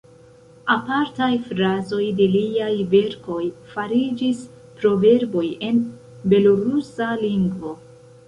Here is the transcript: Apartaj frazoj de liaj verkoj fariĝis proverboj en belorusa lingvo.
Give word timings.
Apartaj 0.75 1.27
frazoj 1.49 2.05
de 2.21 2.25
liaj 2.35 2.69
verkoj 2.93 3.43
fariĝis 3.75 4.41
proverboj 4.81 5.45
en 5.69 5.85
belorusa 6.33 7.13
lingvo. 7.25 7.77